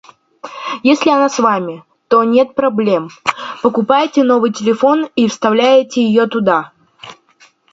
Если 0.81 1.11
она 1.11 1.29
с 1.29 1.37
вами, 1.37 1.83
то 2.07 2.23
нет 2.23 2.55
проблем- 2.55 3.09
покупаете 3.61 4.23
новый 4.23 4.51
телефон 4.51 5.07
и 5.15 5.27
вставляете 5.27 6.01
ее 6.03 6.25
туда. 6.25 6.71